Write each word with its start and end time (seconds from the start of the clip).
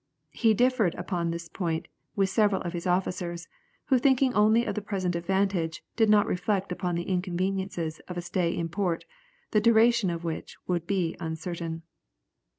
He 0.31 0.55
differed 0.55 0.95
upon 0.95 1.29
this 1.29 1.47
point 1.47 1.87
with 2.15 2.31
several 2.31 2.63
of 2.63 2.73
his 2.73 2.87
officers, 2.87 3.47
who 3.89 3.99
thinking 3.99 4.33
only 4.33 4.65
of 4.65 4.73
the 4.73 4.81
present 4.81 5.15
advantage, 5.15 5.83
did 5.95 6.09
not 6.09 6.25
reflect 6.25 6.71
upon 6.71 6.95
the 6.95 7.03
inconveniences 7.07 7.99
of 8.07 8.17
a 8.17 8.21
stay 8.23 8.51
in 8.51 8.67
port, 8.67 9.05
the 9.51 9.61
duration 9.61 10.09
of 10.09 10.23
which 10.23 10.57
would 10.65 10.87
be 10.87 11.15
uncertain. 11.19 11.83